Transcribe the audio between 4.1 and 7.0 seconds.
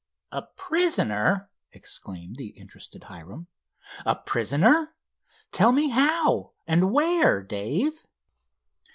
prisoner? Tell me how and